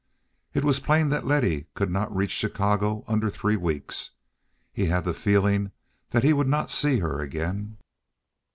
[0.55, 4.09] It was plain that Letty could not reach Chicago under three weeks.
[4.73, 5.73] He had the feeling
[6.09, 7.77] that he would not see her again.